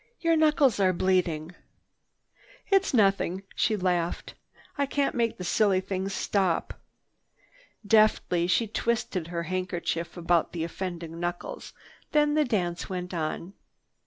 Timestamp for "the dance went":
12.33-13.13